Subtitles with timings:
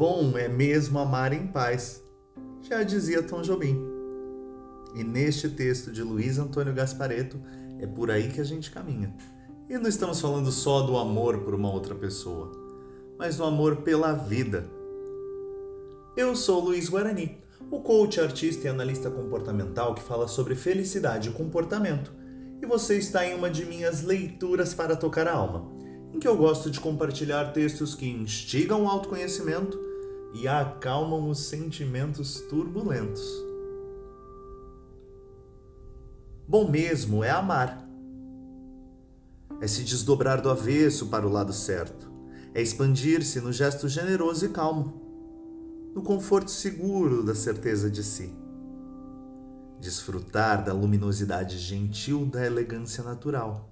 [0.00, 2.02] Bom é mesmo amar em paz,
[2.62, 3.78] já dizia Tom Jobim.
[4.94, 7.38] E neste texto de Luiz Antônio Gaspareto,
[7.78, 9.14] é por aí que a gente caminha.
[9.68, 12.50] E não estamos falando só do amor por uma outra pessoa,
[13.18, 14.64] mas do amor pela vida.
[16.16, 17.36] Eu sou Luiz Guarani,
[17.70, 22.10] o coach, artista e analista comportamental que fala sobre felicidade e comportamento.
[22.62, 25.70] E você está em uma de minhas leituras para tocar a alma,
[26.10, 29.89] em que eu gosto de compartilhar textos que instigam o autoconhecimento
[30.32, 33.22] e acalmam os sentimentos turbulentos.
[36.46, 37.88] Bom mesmo é amar.
[39.60, 42.10] É se desdobrar do avesso para o lado certo.
[42.52, 45.00] É expandir-se no gesto generoso e calmo,
[45.94, 48.34] no conforto seguro da certeza de si.
[49.78, 53.70] Desfrutar da luminosidade gentil da elegância natural.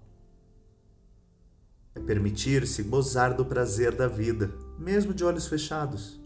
[1.94, 6.17] É permitir-se gozar do prazer da vida, mesmo de olhos fechados.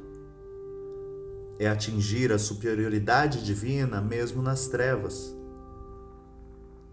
[1.59, 5.35] É atingir a superioridade divina mesmo nas trevas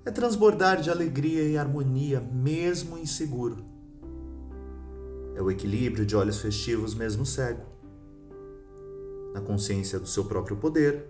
[0.10, 3.64] é transbordar de alegria e harmonia, mesmo inseguro.
[5.36, 7.62] É o equilíbrio de olhos festivos, mesmo cego.
[9.34, 11.06] Na consciência do seu próprio poder,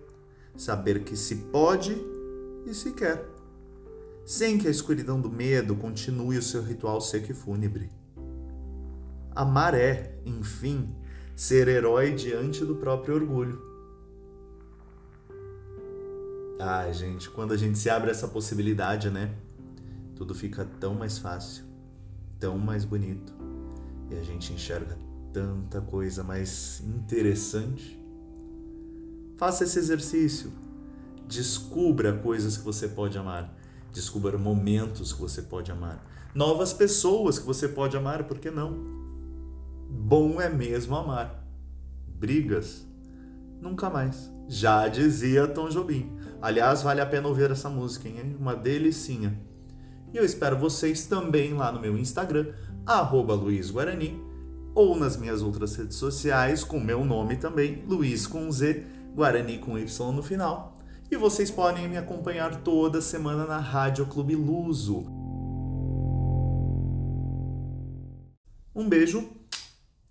[0.57, 1.95] saber que se pode
[2.65, 3.25] e se quer,
[4.25, 7.89] sem que a escuridão do medo continue o seu ritual seco e fúnebre.
[9.31, 10.93] Amar é, enfim,
[11.39, 13.69] ser herói diante do próprio orgulho
[16.61, 19.33] Ai, gente, quando a gente se abre essa possibilidade, né?
[20.13, 21.63] Tudo fica tão mais fácil,
[22.37, 23.33] tão mais bonito.
[24.11, 24.97] E a gente enxerga
[25.31, 27.97] tanta coisa mais interessante.
[29.37, 30.51] Faça esse exercício.
[31.25, 33.57] Descubra coisas que você pode amar.
[33.93, 36.05] Descubra momentos que você pode amar.
[36.35, 38.98] Novas pessoas que você pode amar, por que não?
[40.09, 41.45] Bom é mesmo amar.
[42.07, 42.83] Brigas?
[43.61, 44.33] Nunca mais.
[44.47, 46.17] Já dizia Tom Jobim.
[46.41, 48.35] Aliás, vale a pena ouvir essa música, hein?
[48.39, 49.39] Uma delicinha.
[50.11, 52.47] E eu espero vocês também lá no meu Instagram,
[52.87, 54.19] arroba Luiz Guarani,
[54.73, 58.83] ou nas minhas outras redes sociais, com meu nome também, Luiz com Z,
[59.13, 60.75] Guarani com Y no final.
[61.11, 65.05] E vocês podem me acompanhar toda semana na Rádio Clube Luso.
[68.73, 69.37] Um beijo